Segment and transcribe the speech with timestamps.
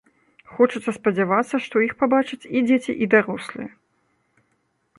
[0.53, 3.69] Хочацца спадзявацца, што іх пабачаць і дзеці і дарослыя.